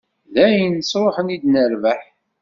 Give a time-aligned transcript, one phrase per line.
[0.33, 2.01] D ayen sruḥen i d-nerbeḥ.